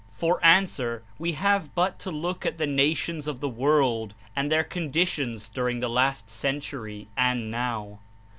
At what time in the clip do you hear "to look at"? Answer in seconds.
1.99-2.57